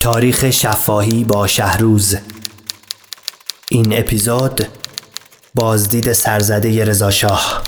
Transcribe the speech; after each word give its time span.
تاریخ 0.00 0.50
شفاهی 0.50 1.24
با 1.24 1.46
شهروز. 1.46 2.16
این 3.70 3.98
اپیزود 3.98 4.66
بازدید 5.54 6.12
سرزده 6.12 6.84
رضاشاه 6.84 7.62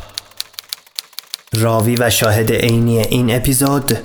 راوی 1.54 1.96
و 1.96 2.10
شاهد 2.10 2.52
عینی 2.52 2.98
این 2.98 3.36
اپیزود 3.36 3.98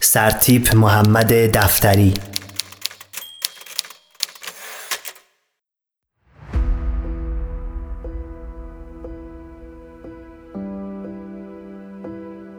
سرتیپ 0.00 0.74
محمد 0.74 1.32
دفتری. 1.32 2.14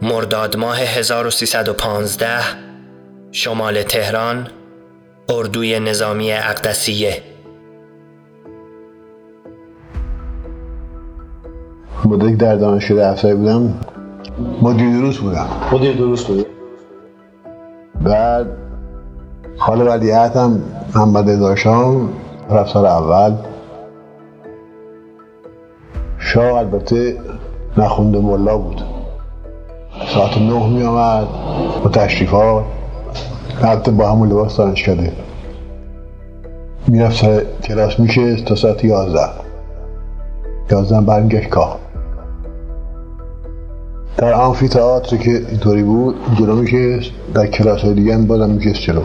مرداد 0.02 0.58
ماه 0.58 0.80
1315 0.80 2.42
شمال 3.32 3.84
تهران 3.84 4.63
اردوی 5.30 5.80
نظامی 5.80 6.32
اقدسیه. 6.32 7.22
مدرک 12.06 12.38
در 12.38 12.56
دانشگاه 12.56 13.12
افسری 13.12 13.36
بودم. 13.36 13.74
مدیر 14.62 14.90
دروس 14.90 15.18
بودم. 15.18 15.48
مدیر 15.72 15.96
دروس 15.96 16.24
بودی؟ 16.24 16.46
بعد 18.02 18.48
حال 19.58 19.88
ولیعت 19.88 20.36
هم 20.38 20.62
محمد 20.96 21.40
داشتم 21.40 22.10
رفت 22.50 22.74
سال 22.74 22.86
اول. 22.86 23.34
شاه 26.20 26.54
البته 26.54 27.18
نخونده 27.78 28.20
ملا 28.20 28.58
بود. 28.58 28.82
ساعت 30.14 30.38
نه 30.38 30.68
می 30.68 30.84
آمد 30.84 31.28
با 31.84 31.90
تشریفات. 31.90 32.64
البته 33.64 33.92
با 33.92 34.12
همون 34.12 34.30
لباس 34.30 34.58
دانشکده 34.58 35.12
می‌رفت 36.88 37.22
سر 37.22 37.44
کلاس 37.64 38.00
میشه 38.00 38.36
تا 38.36 38.56
ساعت 38.56 38.84
یازده. 38.84 39.30
یازده 40.72 41.02
برمیگشت 41.02 41.50
کار. 41.50 41.80
در 44.18 44.34
آنفی 44.34 44.68
تئاتر 44.68 45.18
که 45.18 45.32
اینطوری 45.32 45.84
بود 45.84 46.16
جلو 46.40 46.56
میشست 46.56 47.12
در 47.34 47.48
کلاس 47.48 47.82
های 47.82 47.94
دیگه 47.94 48.14
هم 48.14 48.28
بازم 48.28 48.50
میشست 48.50 48.82
جلو. 48.82 49.02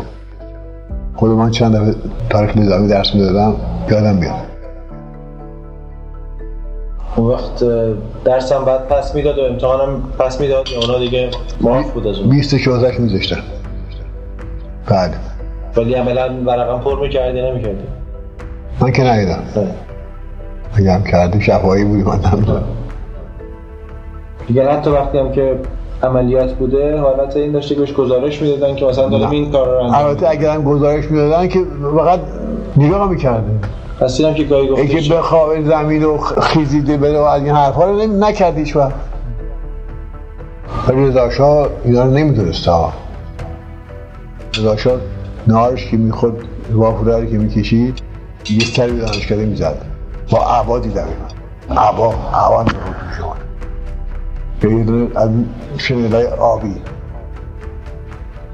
خود 1.17 1.31
من 1.31 1.51
چند 1.51 1.77
دفعه 1.77 1.95
تاریخ 2.31 2.57
نظامی 2.57 2.89
درس 2.89 3.15
می‌دادم 3.15 3.57
یادم 3.91 4.17
میاد. 4.17 4.35
اون 7.17 7.27
وقت 7.27 7.65
درسم 8.25 8.65
بعد 8.65 8.89
پس 8.89 9.15
می‌داد 9.15 9.39
و 9.39 9.43
امتحانم 9.43 10.03
پس 10.19 10.41
می‌داد 10.41 10.69
یا 10.69 10.79
اونا 10.81 10.99
دیگه 10.99 11.31
معاف 11.61 11.91
بود 11.91 12.07
از 12.07 12.19
اون؟ 12.19 12.31
20 12.31 12.57
16 12.57 12.99
میذاشتن. 12.99 13.43
بعد. 14.89 15.15
ولی 15.77 15.95
عملا 15.95 16.29
ورقم 16.47 16.79
پر 16.79 17.01
می‌کردی 17.01 17.43
نمی‌کردی؟ 17.43 17.85
من 18.81 18.93
که 18.93 19.05
ندیدم. 19.05 19.43
اگه 20.75 20.93
هم 20.93 21.05
کردیم 21.05 21.41
شفایی 21.41 21.85
بودی 21.85 22.03
من 22.03 22.21
دیگه 24.47 24.71
حتی 24.71 24.91
وقتی 24.91 25.19
هم 25.19 25.33
که 25.33 25.59
عملیات 26.03 26.55
بوده 26.55 27.01
حالت 27.01 27.37
این 27.37 27.53
داشته 27.53 27.75
که 27.75 27.93
گزارش 27.93 28.43
می‌دادن 28.43 28.75
که 28.75 28.87
مثلا 28.87 29.09
داریم 29.09 29.31
این 29.31 29.53
کار 29.53 29.67
رو 29.69 29.85
انجام 29.85 29.95
البته 29.95 30.29
اگر 30.29 30.51
هم 30.51 30.65
گزارش 30.65 31.11
می‌دادن 31.11 31.49
که 31.49 31.59
فقط 31.97 32.21
نگاه 32.77 33.11
می‌کرده 33.11 33.51
پس 34.01 34.21
اینم 34.21 34.35
که 34.35 34.45
گاهی 34.45 34.69
گفته 34.69 34.83
اینکه 34.83 35.15
بخواب 35.15 35.65
زمین 35.65 36.03
رو 36.03 36.19
خیزیده 36.19 36.97
بره 36.97 37.19
و 37.19 37.23
از 37.23 37.43
این 37.43 37.55
حرفا 37.55 37.85
رو 37.85 37.97
نمی- 37.97 38.21
نکرد 38.21 38.59
هیچ 38.59 38.77
وقت 38.77 38.95
ولی 40.89 41.07
رضا 41.07 41.31
شاه 41.31 41.69
اینا 41.85 42.05
رو 42.05 42.11
نمی‌دونست 42.11 42.69
ها 42.69 42.93
رضا 44.59 44.77
شاه 44.77 45.01
نهارش 45.47 45.91
که 45.91 45.97
می‌خورد 45.97 46.35
وافوره 46.73 47.27
که 47.27 47.39
می‌کشید 47.39 48.03
یه 48.51 48.65
سری 48.65 48.93
به 48.93 48.99
دانشکده 48.99 49.47
می‌زد. 49.47 49.83
با 50.31 50.39
عبا 50.39 50.79
دیدم 50.79 51.07
اینا 51.69 51.81
عبا 51.81 52.15
عبا 52.35 52.65
به 54.61 54.71
یه 54.71 54.85
دونه 54.85 55.19
از 55.19 55.31
شنلای 55.79 56.27
آبی. 56.27 56.75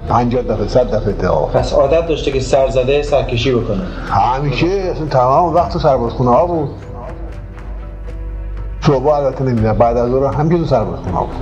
پنجاه 0.08 0.42
دفعه 0.42 0.68
صد 0.68 0.94
دفعه 0.94 1.08
اتفاق 1.08 1.52
پس 1.52 1.72
عادت 1.72 2.08
داشته 2.08 2.30
که 2.30 2.40
سرزده 2.40 3.02
سرکشی 3.02 3.54
بکنه. 3.54 3.84
همیشه 4.10 4.66
اصلا 4.66 5.06
تمام 5.06 5.54
وقت 5.54 5.72
تو 5.72 5.78
سربازخونه 5.78 6.30
ها 6.30 6.46
بود. 6.46 6.70
صبح 8.80 9.06
البته 9.06 9.44
نمی‌دونم 9.44 9.78
بعد 9.78 9.96
از 9.96 10.10
ظهر 10.10 10.34
همیشه 10.34 10.58
تو 10.58 10.64
سربازخونه 10.64 11.16
ها 11.16 11.24
بود. 11.24 11.34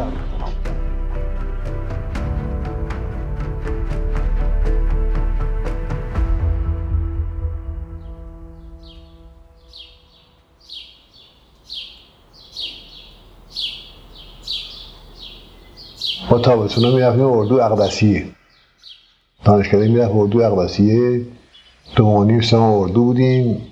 تابستون 16.42 16.84
ها 16.84 16.90
می‌رفتیم 16.90 17.26
اردو 17.26 17.54
اقدسیه. 17.54 18.26
دانشکده 19.44 19.88
می‌رفت 19.88 20.12
اردو 20.14 20.38
اقدسیه. 20.38 21.20
دو 21.96 22.04
و 22.04 22.62
اردو 22.62 23.04
بودیم. 23.04 23.62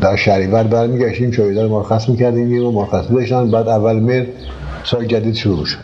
در 0.00 0.16
شهریور 0.16 0.62
برمیگشتیم 0.62 1.30
رو 1.30 1.68
مرخص 1.68 2.08
می‌کردیم 2.08 2.62
ماه 2.62 2.72
مرخصی 2.72 3.14
داشتن 3.14 3.50
بعد 3.50 3.68
اول 3.68 3.96
مهر 3.96 4.26
سال 4.84 5.04
جدید 5.06 5.34
شروع 5.34 5.66
شد 5.66 5.78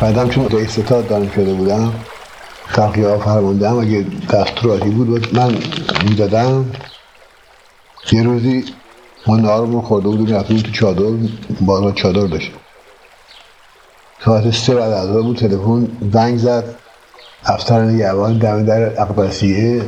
بعدم 0.00 0.28
چون 0.28 0.48
رئیس 0.48 0.70
ستاد 0.70 1.08
دانشکده 1.08 1.54
بودم 1.54 1.92
ترقیه 2.74 3.08
ها 3.08 3.18
فرمانده 3.18 3.70
هم 3.70 3.78
اگه 3.78 4.06
دستوراتی 4.30 4.90
بود 4.90 5.38
من 5.38 5.54
می‌دادم. 6.08 6.70
یه 8.12 8.22
روزی 8.22 8.64
ما 9.26 9.36
نهارمون 9.36 9.82
خورده 9.82 10.08
بودیم 10.08 10.36
رفته 10.36 10.62
تو 10.62 10.70
چادر 10.70 11.28
باز 11.60 11.82
ما 11.82 11.92
چادر 11.92 12.26
داشتیم. 12.26 12.54
ساعت 14.24 14.50
سه 14.50 14.74
بعد 14.74 14.92
از 14.92 15.08
بود 15.08 15.36
تلفن 15.36 15.88
زنگ 16.12 16.38
زد. 16.38 16.64
افسر 17.44 17.82
نگهبان 17.82 18.38
دم 18.38 18.64
در 18.64 19.02
اقبسیه 19.02 19.82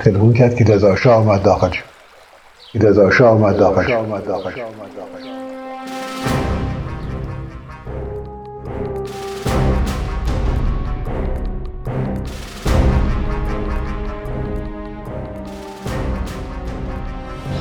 تلفن 0.00 0.32
کرد 0.32 0.56
که 0.56 0.64
رضا 0.64 0.96
شاه 0.96 1.14
آمد 1.14 1.42
داخل 1.42 1.70
شد. 1.70 1.84
رضا 2.74 3.10
شاه 3.10 3.30
آمد 3.30 3.56
داخل 3.56 3.82
شد. 3.82 3.92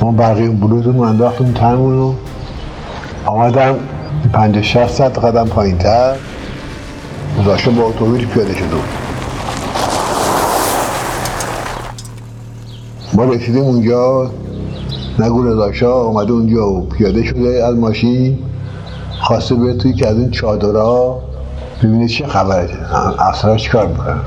ما 0.01 0.11
بلوزمون 0.11 0.95
رو 0.95 1.01
انداختیم 1.01 1.53
تنمون 1.53 1.97
رو 1.97 2.15
آمدم 3.25 3.79
شست 4.61 4.87
صد 4.87 5.17
قدم 5.17 5.45
پایین 5.45 5.77
تر 5.77 6.15
رضا 7.39 7.71
با 7.71 7.83
اتومبیل 7.83 8.27
پیاده 8.27 8.55
شد 8.55 8.65
بود. 8.65 8.83
ما 13.13 13.23
رسیدیم 13.23 13.63
اونجا. 13.63 14.31
نگو 15.19 15.43
رضا 15.43 15.73
شاه 15.73 16.05
اومده 16.05 16.31
اونجا 16.31 16.69
و 16.69 16.89
پیاده 16.89 17.23
شده 17.23 17.63
از 17.65 17.75
ماشین. 17.75 18.37
خواسته 19.21 19.55
بره 19.55 19.73
توی 19.73 19.93
که 19.93 20.07
از 20.07 20.17
این 20.17 20.31
چادرها. 20.31 21.21
ببینه 21.83 22.07
چه 22.07 22.27
خبره. 22.27 22.69
افسرها 23.19 23.57
چیکار 23.57 23.87
می‌کنن 23.87 24.19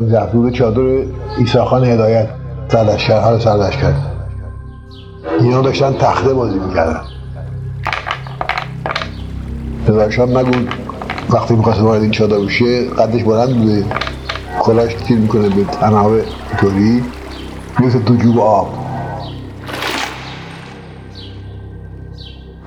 زفرور 0.00 0.50
چادر 0.50 1.04
ایساخان 1.38 1.84
هدایت. 1.84 2.28
سرلشکر 2.68 3.20
حال 3.20 3.38
سرلشکر 3.38 3.92
اینا 5.40 5.62
داشتن 5.62 5.92
تخته 5.92 6.34
بازی 6.34 6.58
می‌کردن. 6.58 7.00
شاه 10.10 10.28
نگو 10.28 10.58
وقتی 11.30 11.54
می‌خواست 11.54 11.80
وارد 11.80 12.02
این 12.02 12.10
چادر 12.10 12.38
بشه 12.38 12.84
قدش 12.84 13.22
بلند 13.22 13.58
بوده. 13.58 13.84
کلاش 14.60 14.94
تیر 14.94 15.18
می‌کنه 15.18 15.48
به 15.48 15.64
تنابه 15.64 16.24
طوری 16.60 17.04
می‌رسه 17.78 17.98
تو 17.98 18.16
جوب 18.16 18.40
آب. 18.40 18.68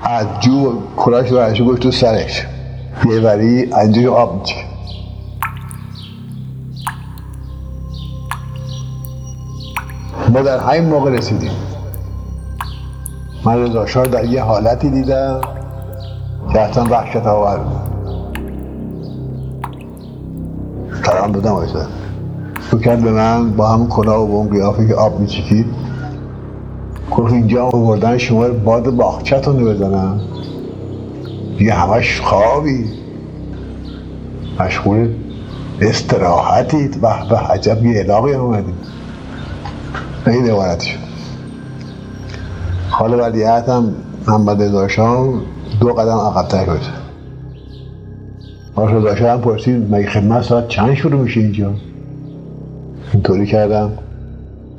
از 0.04 0.28
جوب 0.40 0.84
کلاش 0.98 1.32
ورشو 1.32 1.64
گوش 1.64 1.80
تو 1.80 1.92
سرش. 1.92 2.46
یه 3.10 3.20
وری 3.20 3.74
انجای 3.74 4.08
آب 4.08 4.42
میشه 4.42 4.56
ما 10.30 10.42
در 10.42 10.60
همین 10.60 10.90
موقع 10.90 11.12
رسیدیم. 11.12 11.52
من 13.46 13.64
رضا 13.64 13.86
شاه 13.86 14.08
در 14.08 14.26
یه 14.26 14.44
حالتی 14.44 14.90
دیدم 14.90 15.42
که 16.54 16.60
اصلا 16.62 16.84
وحشت 16.84 17.28
آور 17.28 17.58
بود. 17.58 17.92
سلام 21.06 21.32
دادم 21.32 21.52
آیسته 21.54 21.86
تو 22.72 22.80
کرد 22.80 23.02
به 23.04 23.12
من 23.12 23.52
با 23.52 23.68
همون 23.68 23.88
کلاه 23.88 24.22
و 24.22 24.28
با 24.28 24.34
اون 24.34 24.50
قیافه 24.50 24.88
که 24.88 24.96
آب 24.96 25.20
میچکید 25.20 25.66
گفت 27.12 27.34
اینجا 27.34 27.66
آوردن 27.66 28.18
شما 28.18 28.50
باد 28.50 28.90
باغچتون 28.90 29.60
رو 29.60 29.74
بزنم 29.74 30.22
دیگه 31.58 31.74
همش 31.74 32.22
خوابی. 32.22 32.86
مشغول 34.60 35.16
استراحتید. 35.82 37.02
به 37.02 37.10
به 37.30 37.38
عجب 37.38 37.86
یه 37.86 38.00
علاقی 38.00 38.34
آمدید 38.36 38.76
این 40.28 40.50
عبارت 40.50 40.82
شد 40.82 41.01
حال 42.92 43.20
ولیعت 43.20 43.70
هم 43.70 43.96
محمد 44.28 44.64
رضا 44.64 44.88
دو 45.80 45.94
قدم 45.94 46.18
عقبتر 46.18 46.66
شد 46.66 46.80
باش 48.76 48.92
رضا 48.92 49.34
هم 49.34 49.42
پرسید 49.42 49.96
مگه 49.96 50.10
خدمت 50.10 50.44
ساعت 50.44 50.68
چند 50.68 50.94
شروع 50.94 51.22
میشه 51.22 51.40
اینجا؟ 51.40 51.72
اینطوری 53.14 53.46
کردم. 53.46 53.92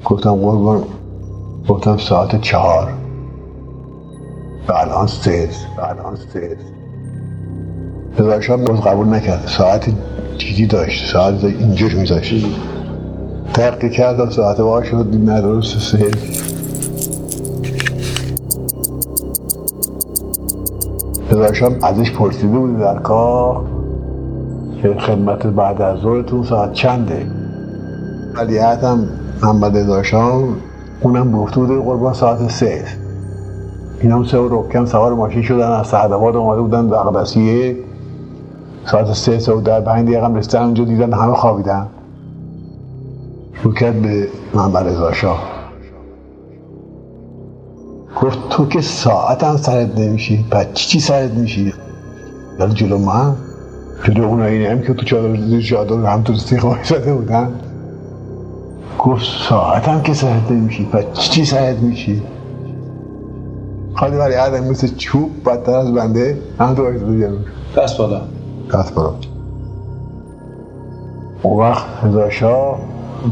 گفتم 0.05 0.35
قربان 0.35 0.85
گفتم 1.69 1.97
ساعت 1.97 2.41
چهار. 2.41 2.93
و 4.69 4.73
الان 4.73 5.07
سه 5.07 5.49
و 5.79 5.81
الان 5.81 6.17
سه. 6.33 6.57
رضا 8.19 8.39
قبول 8.75 9.09
نکرد. 9.09 9.47
ساعت 9.47 9.89
چیزی 10.39 10.67
داشت 10.67 11.13
ساعت 11.13 11.45
اینجاش 11.45 11.95
میذاشت. 11.95 12.47
ترقی 13.55 13.91
کرد 13.91 14.31
ساعت 14.31 14.61
باش 14.61 14.89
شد 14.89 15.31
ندرست 15.31 15.79
سه. 15.79 16.11
پدرشم 21.33 21.79
ازش 21.83 22.13
پرسیده 22.13 22.59
بود 22.59 22.79
در 22.79 22.99
کار 22.99 23.65
که 24.83 24.95
خدمت 24.95 25.47
بعد 25.47 25.83
از 25.83 25.99
ظهرتون 25.99 26.43
ساعت 26.43 26.73
چنده؟ 26.73 27.27
ولیعت 28.35 28.85
هم 28.85 29.09
محمد 29.43 29.87
داشتم 29.87 30.43
اونم 31.01 31.33
گفته 31.33 31.57
بوده 31.57 31.79
قربان 31.79 32.13
ساعت 32.13 32.51
سه 32.51 32.85
این 34.01 34.13
هم 34.13 34.25
سه 34.25 34.39
رکم 34.51 34.85
سوار 34.85 35.15
ماشین 35.15 35.43
شدن 35.43 35.71
از 35.71 35.87
سعدآباد 35.87 36.37
آمده 36.37 36.61
بودن 36.61 36.89
به 36.89 37.01
اقدسیه 37.01 37.77
ساعت 38.85 39.13
سه 39.13 39.39
سه 39.39 39.53
و 39.53 39.61
در 39.61 39.81
پنج 39.81 40.07
دقیقه 40.07 40.25
هم 40.25 40.35
رسیدن 40.35 40.63
اونجا 40.63 40.85
دیدن 40.85 41.13
همه 41.13 41.35
خوابیدن. 41.35 41.87
رو 43.63 43.73
کرد 43.73 44.03
به 44.03 44.29
محمد 44.55 44.89
رضا 44.89 45.13
شاه 45.13 45.52
گفت 48.23 48.49
تو 48.49 48.67
که 48.67 48.81
ساعت 48.81 49.45
هم 49.45 49.57
سرت 49.57 49.99
نمیشی 49.99 50.45
پس 50.51 50.67
چی 50.75 50.89
چی 50.89 51.01
سرت 51.01 51.31
میشی؟ 51.31 51.75
ولی 52.59 52.75
جلو 52.75 52.99
من 52.99 53.37
جلو 54.05 54.25
اونایی 54.25 54.67
هم 54.67 54.83
که 54.83 54.95
تو 54.95 55.05
چادر 55.05 55.41
زیر 55.41 55.63
چادر 55.63 56.13
هم 56.13 56.23
تو 56.23 56.35
سیخ 56.35 56.85
زده 56.85 57.15
بودن. 57.15 57.61
گفت 58.99 59.25
ساعت 59.49 59.89
هم 59.89 60.03
که 60.03 60.15
سرت 60.15 60.51
نمیشی 60.51 60.85
پس 60.85 61.05
چی 61.13 61.31
چی 61.31 61.45
سرت 61.45 61.79
میشی؟ 61.79 62.23
خالی 63.95 64.17
برای 64.17 64.37
آدم 64.37 64.65
مثل 64.65 64.89
چوب 64.97 65.31
بدتر 65.47 65.75
از 65.75 65.95
بنده 65.95 66.39
هم 66.59 66.75
تو 66.75 66.83
وایساده 66.83 67.21
جلو 67.21 67.39
دست 67.77 67.99
بالا. 67.99 68.21
دست 68.75 68.95
بالا. 68.95 69.15
اون 71.43 71.59
وقت 71.59 71.87
رضا 72.05 72.31
شاه 72.31 72.79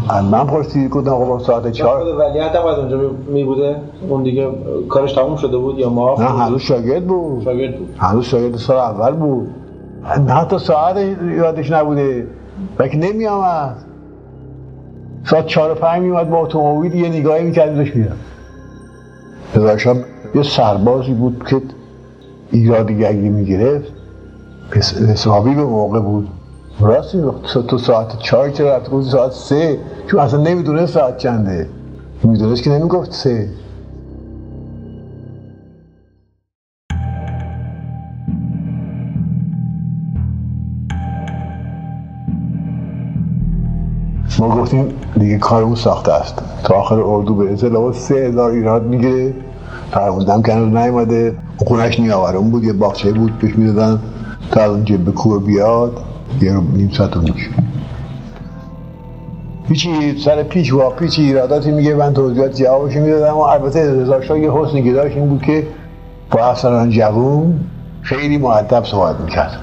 از 0.09 0.25
من 0.25 0.47
پرسید 0.47 0.91
گفتم 0.91 1.11
آقا 1.11 1.39
ساعت 1.39 1.73
چهار 1.73 2.17
ولیعت 2.17 2.57
هم 2.57 2.67
از 2.67 2.79
اونجا 2.79 3.01
می 3.29 3.45
بوده؟ 3.45 3.77
اون 4.09 4.23
دیگه 4.23 4.49
کارش 4.89 5.13
تموم 5.13 5.37
شده 5.37 5.57
بود 5.57 5.79
یا 5.79 5.89
ما 5.91 6.17
نه 6.19 6.25
هنوز 6.25 6.61
شاگرد 6.61 7.07
بود. 7.07 7.45
شاگرد 7.45 7.79
بود. 7.79 7.89
هنوز 7.99 8.25
شاگرد 8.25 8.57
سال 8.57 8.77
اول 8.77 9.13
بود. 9.13 9.49
حتی 10.29 10.59
ساعت 10.59 10.97
یادش 11.39 11.71
نبوده. 11.71 12.27
بلکه 12.79 12.97
نمی 12.97 13.27
آمد 13.27 13.77
ساعت 15.25 15.47
چهار 15.47 15.73
و 15.73 15.75
پنج 15.75 16.03
می 16.03 16.11
با 16.11 16.39
اتومبیل 16.39 16.95
یه 16.95 17.09
نگاهی 17.09 17.45
می‌کرد 17.45 17.77
داشت 17.77 17.97
میرم 17.97 18.17
پدرشم 19.55 19.97
یه 20.35 20.43
سربازی 20.43 21.13
بود 21.13 21.45
که 21.51 21.63
ایرادی 22.51 23.05
اگه 23.05 23.19
می‌گرفت. 23.19 23.93
حسابی 25.11 25.55
به 25.55 25.65
موقع 25.65 26.01
بود. 26.01 26.29
راستی 26.83 27.23
تو 27.69 27.79
ساعت 27.79 28.19
چهار 28.19 28.51
چرا 28.51 28.77
رفت 28.77 28.91
گفت 28.91 29.09
ساعت 29.09 29.33
سه. 29.33 29.79
چون 30.07 30.21
اصلا 30.21 30.41
نمی‌دونه 30.41 30.87
ساعت 30.87 31.17
چنده. 31.17 31.67
می‌دونست 32.23 32.63
که 32.63 32.71
نمی‌گفت 32.71 33.13
سه. 33.13 33.49
ما 44.39 44.49
گفتیم 44.49 44.89
دیگه 45.19 45.39
کارمون 45.39 45.75
ساخته 45.75 46.13
است. 46.13 46.43
تا 46.65 46.75
آخر 46.75 47.01
اردو 47.01 47.35
برسه 47.35 47.69
لابا 47.69 47.93
سه 47.93 48.15
هزار 48.15 48.51
ایراد 48.51 48.83
می‌گیره. 48.83 49.35
فرموندم 49.91 50.43
که 50.43 50.53
هنوز 50.53 50.77
نیومده. 50.77 51.35
خونش 51.57 52.01
نیاورم 52.01 52.51
بود 52.51 52.65
یه 52.65 52.73
باغچه 52.73 53.13
بود 53.13 53.39
پیش 53.39 53.57
می‌دادن. 53.57 54.01
تا 54.51 54.61
از 54.61 54.71
اون 54.71 54.85
به 55.05 55.13
کوه 55.13 55.45
بیاد. 55.45 55.93
یه 56.43 56.53
نیم 56.53 56.91
ساعت 56.93 57.11
پیچی 59.69 60.19
سر 60.25 60.43
پیچ 60.43 60.73
و 60.73 60.91
پیچ 60.91 61.19
ایراداتی 61.19 61.71
میگه 61.71 61.95
من 61.95 62.15
توضیحات 62.15 62.55
جوابش 62.55 62.97
می‌دادم 62.97 63.35
و 63.35 63.41
البته 63.41 63.91
رضا 63.91 64.39
یه 64.39 64.53
حسنی 64.53 64.83
که 64.83 65.03
این 65.03 65.29
بود 65.29 65.43
که 65.43 65.67
با 66.31 66.41
افسران 66.41 66.91
جوون 66.91 67.61
خیلی 68.03 68.39
معدب 68.39 68.85
صحبت 68.85 69.21
می‌کرد. 69.21 69.59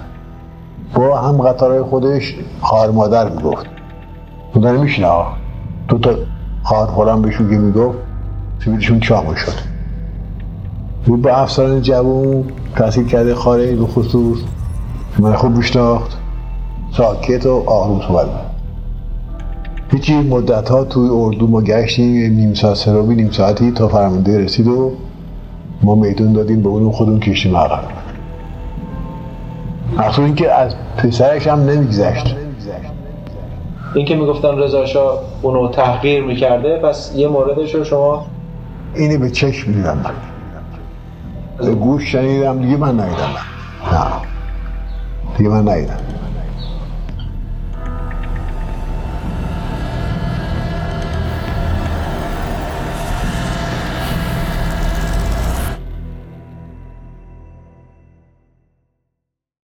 با 0.96 1.18
هم 1.18 1.38
قطارهای 1.38 1.82
خودش 1.82 2.36
خواهر 2.62 2.92
مادر 2.92 3.30
می‌گفت. 3.30 3.66
تو 4.54 4.60
داره 4.60 4.78
میشنه 4.78 5.24
تو 5.88 6.00
تا 6.00 6.16
خواهر 6.64 6.92
فلان 6.92 7.22
بهشون 7.22 7.50
که 7.50 7.58
می‌گفت 7.58 7.98
سیبیلشون 8.64 9.00
چاق 9.00 9.30
می‌شد 9.30 9.54
بود 11.06 11.22
با 11.22 11.30
افسران 11.30 11.82
جوون 11.82 12.44
تحصیل 12.76 13.08
کرده 13.08 13.36
خاره 13.36 13.76
به 13.76 13.86
خصوص 13.86 14.38
من 15.20 15.34
خوب 15.36 15.58
میشناخت. 15.58 16.18
ساکت 16.98 17.46
و 17.46 17.64
آروم 17.68 18.02
صحبت 18.08 18.28
هیچی 19.92 20.16
مدت 20.16 20.70
ها 20.70 20.84
توی 20.84 21.10
اردو 21.10 21.48
ما 21.48 21.62
گشتیم 21.62 22.34
نیم 22.34 22.54
ساعت 22.54 22.76
سرابی 22.76 23.16
نیم 23.16 23.32
ساعتی 23.32 23.72
تا 23.72 23.88
فرمانده 23.88 24.40
رسید 24.40 24.68
و 24.68 24.92
ما 25.84 25.96
میدون 25.96 26.34
دادیم 26.34 26.62
به 26.62 26.70
اون 26.70 26.92
خودمون 26.92 27.20
کشتیم 27.20 27.58
عقب. 27.58 27.80
اصلا 30.00 30.26
اینکه 30.26 30.52
از 30.52 30.76
پسرش 30.98 31.48
هم 31.48 31.60
نمیگذشت. 31.60 32.36
این 33.94 34.06
که 34.06 34.16
می‌گفتن 34.16 34.58
رضا 34.58 34.86
شاه 34.86 35.20
اونو 35.42 35.72
تحقیر 35.72 36.24
می‌کرده 36.24 36.78
پس 36.78 37.14
یه 37.16 37.28
موردش 37.28 37.76
رو 37.76 37.84
شما 37.84 38.26
اینی 38.96 39.18
به 39.18 39.30
چشم 39.30 39.72
دیدم 39.72 39.98
من 39.98 40.14
به 41.68 41.76
گوش 41.76 42.12
شنیدم 42.12 42.62
دیگه 42.62 42.78
من 42.78 43.00
ندیدم. 43.00 43.24
نه. 43.92 44.06
دیگه 45.38 45.50
من 45.50 45.70
ندیدم. 45.70 46.07